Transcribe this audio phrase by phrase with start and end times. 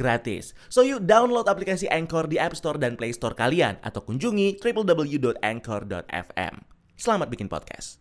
[0.00, 0.56] gratis.
[0.72, 6.54] So you download aplikasi Anchor di App Store dan Play Store kalian atau kunjungi www.anchor.fm.
[6.96, 8.00] Selamat bikin podcast.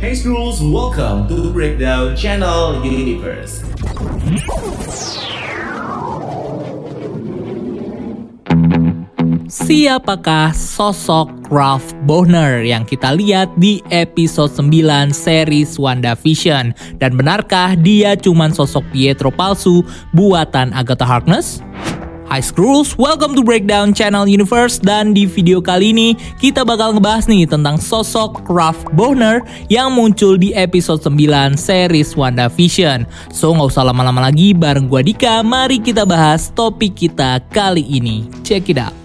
[0.00, 3.60] Hey Schools, welcome to Breakdown Channel Universe.
[9.54, 16.74] Siapakah sosok Ralph Bohner yang kita lihat di episode 9 series WandaVision?
[16.98, 21.62] Dan benarkah dia cuma sosok Pietro palsu buatan Agatha Harkness?
[22.26, 27.30] Hi Scrolls, welcome to Breakdown Channel Universe dan di video kali ini kita bakal ngebahas
[27.30, 29.38] nih tentang sosok Ralph Bohner
[29.70, 33.06] yang muncul di episode 9 series WandaVision.
[33.30, 38.26] So nggak usah lama-lama lagi bareng gua Dika, mari kita bahas topik kita kali ini.
[38.42, 39.03] Check it out.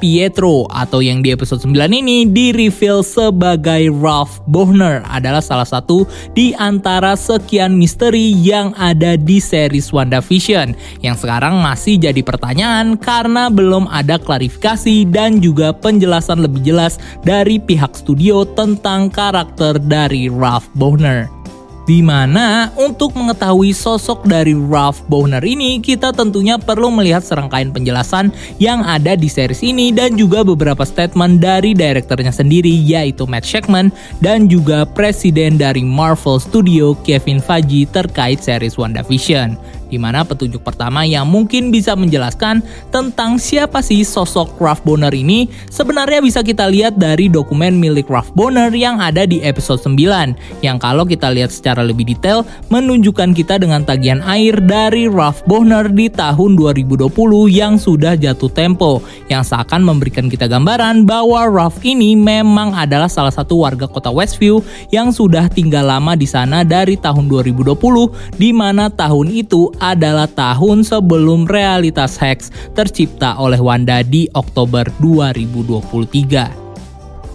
[0.00, 6.08] Pietro atau yang di episode 9 ini di reveal sebagai Ralph Bohner adalah salah satu
[6.32, 10.72] di antara sekian misteri yang ada di series WandaVision
[11.04, 17.60] yang sekarang masih jadi pertanyaan karena belum ada klarifikasi dan juga penjelasan lebih jelas dari
[17.60, 21.39] pihak studio tentang karakter dari Ralph Bohner.
[21.88, 28.30] Di mana untuk mengetahui sosok dari Ralph Bohner ini, kita tentunya perlu melihat serangkaian penjelasan
[28.60, 33.88] yang ada di series ini dan juga beberapa statement dari direkturnya sendiri yaitu Matt Shakman
[34.20, 41.02] dan juga presiden dari Marvel Studio Kevin Feige terkait series WandaVision di mana petunjuk pertama
[41.02, 42.62] yang mungkin bisa menjelaskan
[42.94, 48.30] tentang siapa sih sosok Ralph Bonner ini sebenarnya bisa kita lihat dari dokumen milik Ralph
[48.32, 53.58] Bonner yang ada di episode 9 yang kalau kita lihat secara lebih detail menunjukkan kita
[53.58, 57.10] dengan tagihan air dari Ralph Bonner di tahun 2020
[57.50, 63.34] yang sudah jatuh tempo yang seakan memberikan kita gambaran bahwa Ralph ini memang adalah salah
[63.34, 64.62] satu warga kota Westview
[64.94, 70.84] yang sudah tinggal lama di sana dari tahun 2020 di mana tahun itu adalah tahun
[70.86, 76.60] sebelum realitas Hex tercipta oleh Wanda di Oktober 2023.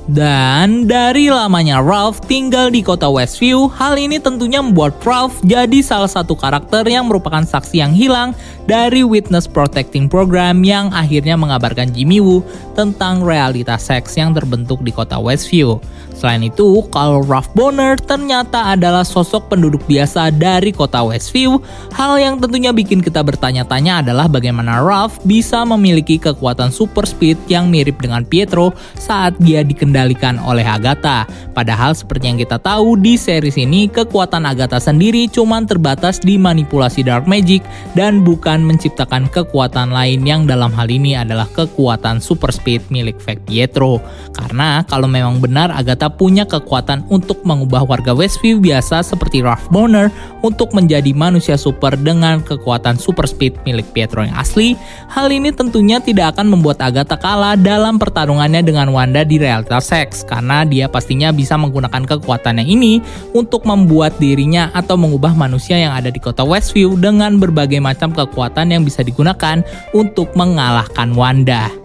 [0.06, 6.06] Dan dari lamanya Ralph tinggal di kota Westview, hal ini tentunya membuat Ralph jadi salah
[6.06, 8.38] satu karakter yang merupakan saksi yang hilang
[8.69, 12.45] dari Witness Protecting Program yang akhirnya mengabarkan Jimmy Woo
[12.77, 15.81] tentang realitas seks yang terbentuk di kota Westview.
[16.16, 21.59] Selain itu, kalau Ralph Bonner ternyata adalah sosok penduduk biasa dari kota Westview,
[21.92, 27.68] hal yang tentunya bikin kita bertanya-tanya adalah bagaimana Ralph bisa memiliki kekuatan super speed yang
[27.68, 31.28] mirip dengan Pietro saat dia dikendalikan oleh Agatha.
[31.52, 37.04] Padahal seperti yang kita tahu di series ini, kekuatan Agatha sendiri cuma terbatas di manipulasi
[37.04, 37.59] dark magic
[37.92, 43.44] dan bukan menciptakan kekuatan lain yang dalam hal ini adalah kekuatan super speed milik fake
[43.44, 44.00] Pietro.
[44.31, 49.66] Karena kalau memang benar Agatha ternyata punya kekuatan untuk mengubah warga Westview biasa seperti Ralph
[49.74, 50.14] Bonner
[50.46, 54.78] untuk menjadi manusia super dengan kekuatan super speed milik Pietro yang asli,
[55.10, 60.22] hal ini tentunya tidak akan membuat Agatha kalah dalam pertarungannya dengan Wanda di realitas seks
[60.22, 63.02] karena dia pastinya bisa menggunakan kekuatannya ini
[63.34, 68.70] untuk membuat dirinya atau mengubah manusia yang ada di kota Westview dengan berbagai macam kekuatan
[68.70, 69.66] yang bisa digunakan
[69.98, 71.84] untuk mengalahkan Wanda.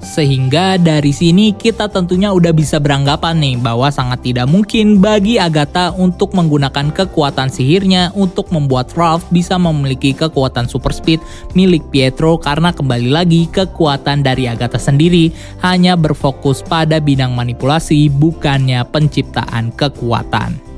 [0.00, 5.92] Sehingga dari sini kita tentunya udah bisa beranggapan nih bahwa sangat tidak mungkin bagi Agatha
[5.92, 11.20] untuk menggunakan kekuatan sihirnya untuk membuat Ralph bisa memiliki kekuatan super speed
[11.52, 15.28] milik Pietro karena kembali lagi kekuatan dari Agatha sendiri
[15.60, 20.69] hanya berfokus pada bidang manipulasi bukannya penciptaan kekuatan.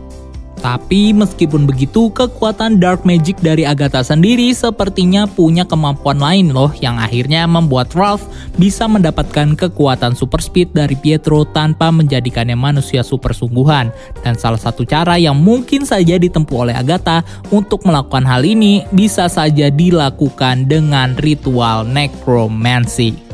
[0.63, 7.03] Tapi meskipun begitu, kekuatan dark magic dari Agatha sendiri sepertinya punya kemampuan lain loh yang
[7.03, 8.23] akhirnya membuat Ralph
[8.55, 13.91] bisa mendapatkan kekuatan super speed dari Pietro tanpa menjadikannya manusia super sungguhan.
[14.23, 19.27] Dan salah satu cara yang mungkin saja ditempuh oleh Agatha untuk melakukan hal ini bisa
[19.27, 23.32] saja dilakukan dengan ritual necromancy.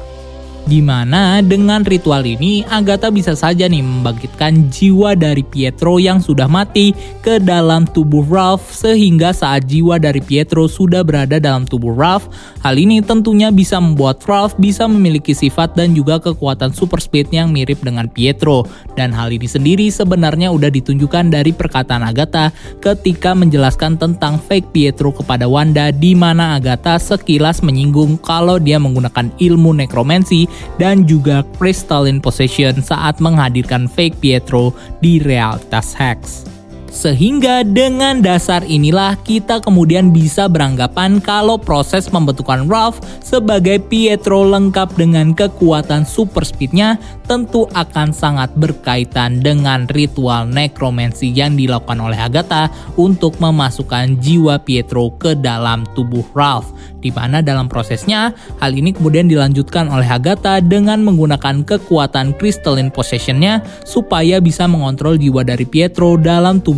[0.69, 6.45] Di mana dengan ritual ini Agatha bisa saja nih membangkitkan jiwa dari Pietro yang sudah
[6.45, 6.93] mati
[7.25, 12.29] ke dalam tubuh Ralph sehingga saat jiwa dari Pietro sudah berada dalam tubuh Ralph,
[12.61, 17.49] hal ini tentunya bisa membuat Ralph bisa memiliki sifat dan juga kekuatan super speed yang
[17.49, 18.69] mirip dengan Pietro.
[18.93, 22.53] Dan hal ini sendiri sebenarnya udah ditunjukkan dari perkataan Agatha
[22.85, 29.33] ketika menjelaskan tentang fake Pietro kepada Wanda di mana Agatha sekilas menyinggung kalau dia menggunakan
[29.41, 36.58] ilmu nekromansi dan juga crystalline possession saat menghadirkan fake Pietro di realitas Hex.
[36.89, 44.97] Sehingga dengan dasar inilah kita kemudian bisa beranggapan kalau proses pembentukan Ralph sebagai Pietro lengkap
[44.97, 46.97] dengan kekuatan super speednya
[47.29, 55.13] tentu akan sangat berkaitan dengan ritual necromancy yang dilakukan oleh Agatha untuk memasukkan jiwa Pietro
[55.21, 56.73] ke dalam tubuh Ralph.
[56.99, 63.63] Di mana dalam prosesnya, hal ini kemudian dilanjutkan oleh Agatha dengan menggunakan kekuatan crystalline possessionnya
[63.87, 66.78] supaya bisa mengontrol jiwa dari Pietro dalam tubuh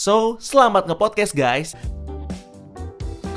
[0.00, 1.76] So, selamat nge-podcast guys.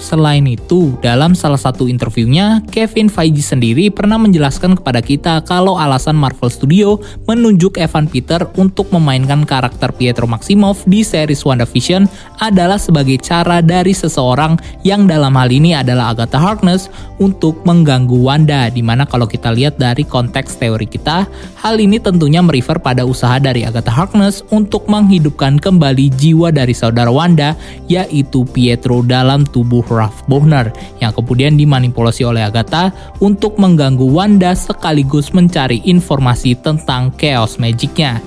[0.03, 6.19] Selain itu, dalam salah satu interviewnya, Kevin Feige sendiri pernah menjelaskan kepada kita kalau alasan
[6.19, 12.03] Marvel Studio menunjuk Evan Peter untuk memainkan karakter Pietro Maximoff di series WandaVision
[12.43, 16.91] adalah sebagai cara dari seseorang yang dalam hal ini adalah Agatha Harkness
[17.23, 18.67] untuk mengganggu Wanda.
[18.67, 21.23] Di mana kalau kita lihat dari konteks teori kita,
[21.63, 27.07] hal ini tentunya merefer pada usaha dari Agatha Harkness untuk menghidupkan kembali jiwa dari saudara
[27.07, 27.55] Wanda,
[27.87, 32.89] yaitu Pietro dalam tubuh Ralph Bohner yang kemudian dimanipulasi oleh Agatha
[33.21, 38.17] untuk mengganggu Wanda sekaligus mencari informasi tentang chaos magicnya.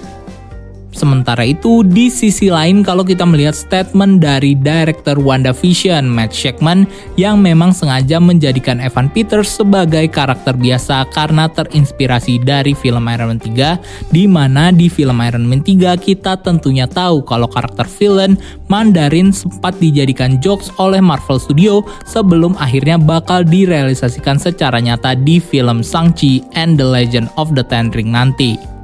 [0.96, 6.88] Sementara itu, di sisi lain kalau kita melihat statement dari director WandaVision, Matt Shakman,
[7.20, 13.40] yang memang sengaja menjadikan Evan Peters sebagai karakter biasa karena terinspirasi dari film Iron Man
[13.44, 13.76] 3,
[14.08, 18.40] di mana di film Iron Man 3 kita tentunya tahu kalau karakter villain
[18.72, 25.84] Mandarin sempat dijadikan jokes oleh Marvel Studio sebelum akhirnya bakal direalisasikan secara nyata di film
[25.84, 28.75] Shang-Chi and the Legend of the Ten Ring nanti.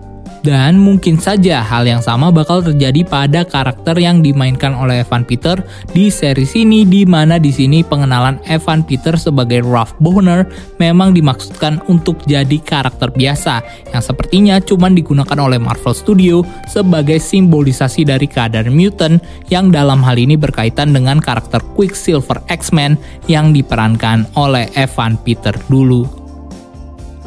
[0.43, 5.63] Dan mungkin saja hal yang sama bakal terjadi pada karakter yang dimainkan oleh Evan Peter
[5.95, 10.51] di series ini di mana di sini pengenalan Evan Peter sebagai Ralph Bohner
[10.83, 13.63] memang dimaksudkan untuk jadi karakter biasa
[13.95, 20.19] yang sepertinya cuma digunakan oleh Marvel Studio sebagai simbolisasi dari keadaan mutant yang dalam hal
[20.19, 22.99] ini berkaitan dengan karakter Quicksilver X-Men
[23.31, 26.22] yang diperankan oleh Evan Peter dulu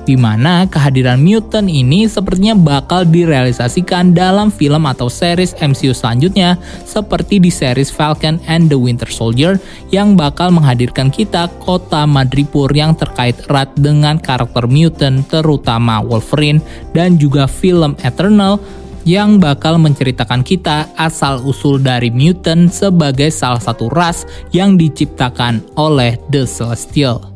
[0.06, 7.42] di mana kehadiran mutant ini sepertinya bakal direalisasikan dalam film atau series MCU selanjutnya seperti
[7.42, 9.58] di series Falcon and the Winter Soldier
[9.90, 16.62] yang bakal menghadirkan kita kota Madripoor yang terkait erat dengan karakter mutant terutama Wolverine
[16.94, 18.62] dan juga film Eternal
[19.06, 26.50] yang bakal menceritakan kita asal-usul dari mutant sebagai salah satu ras yang diciptakan oleh The
[26.50, 27.35] Celestial.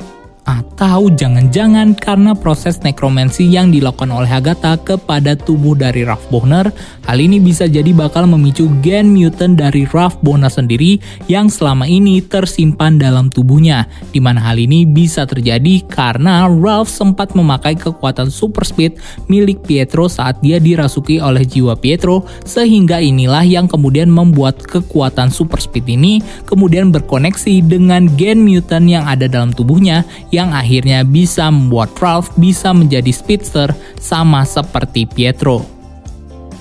[0.50, 6.74] Atau jangan-jangan karena proses nekromansi yang dilakukan oleh Agatha kepada tubuh dari Ralph Bohner,
[7.06, 10.98] hal ini bisa jadi bakal memicu gen mutant dari Ralph Bohner sendiri
[11.30, 13.86] yang selama ini tersimpan dalam tubuhnya.
[14.10, 18.98] Di mana hal ini bisa terjadi karena Ralph sempat memakai kekuatan super speed
[19.30, 25.62] milik Pietro saat dia dirasuki oleh jiwa Pietro, sehingga inilah yang kemudian membuat kekuatan super
[25.62, 30.02] speed ini kemudian berkoneksi dengan gen mutant yang ada dalam tubuhnya
[30.48, 35.68] akhirnya bisa membuat Ralph bisa menjadi speedster sama seperti Pietro.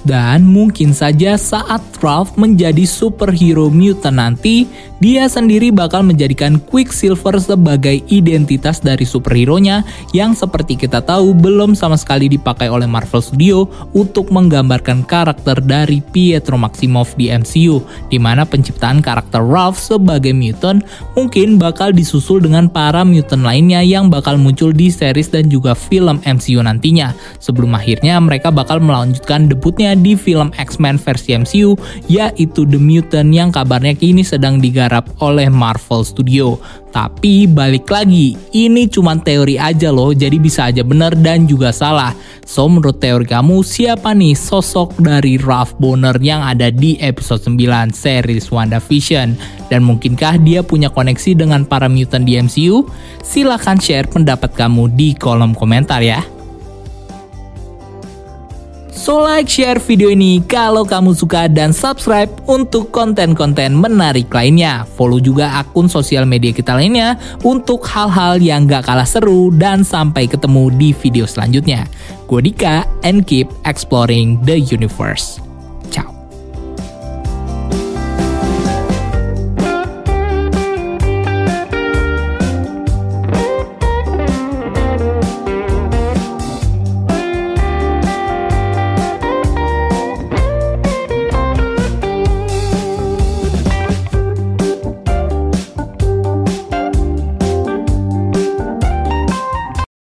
[0.02, 4.66] Dan mungkin saja saat Ralph menjadi superhero mutant nanti,
[4.98, 11.94] dia sendiri bakal menjadikan Quicksilver sebagai identitas dari superhero-nya yang seperti kita tahu belum sama
[11.94, 17.78] sekali dipakai oleh Marvel Studio untuk menggambarkan karakter dari Pietro Maximoff di MCU,
[18.10, 20.82] di mana penciptaan karakter Ralph sebagai mutant
[21.14, 26.18] mungkin bakal disusul dengan para mutant lainnya yang bakal muncul di series dan juga film
[26.26, 27.14] MCU nantinya.
[27.38, 33.50] Sebelum akhirnya mereka bakal melanjutkan debutnya di film X-Men versi MCU, yaitu The Mutant yang
[33.50, 36.56] kabarnya kini sedang digarap oleh Marvel Studio.
[36.88, 42.16] Tapi balik lagi, ini cuma teori aja loh, jadi bisa aja benar dan juga salah.
[42.48, 47.92] So menurut teori kamu, siapa nih sosok dari Ralph Bonner yang ada di episode 9
[47.92, 49.36] series WandaVision?
[49.68, 52.88] Dan mungkinkah dia punya koneksi dengan para mutant di MCU?
[53.20, 56.37] Silahkan share pendapat kamu di kolom komentar ya.
[59.08, 64.84] So like, share video ini kalau kamu suka dan subscribe untuk konten-konten menarik lainnya.
[64.84, 70.28] Follow juga akun sosial media kita lainnya untuk hal-hal yang gak kalah seru dan sampai
[70.28, 71.88] ketemu di video selanjutnya.
[72.28, 75.40] Gue Dika and keep exploring the universe.